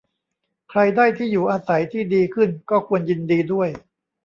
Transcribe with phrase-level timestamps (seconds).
[0.69, 3.69] ใครได้ที่อยู่อาศัยที่ดีขึ้นก็ควรยินดีด้วย